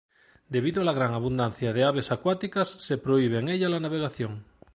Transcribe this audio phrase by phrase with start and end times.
[0.49, 4.47] Debido a la gran abundancia de aves acuáticas, se prohíbe en ella la navegación.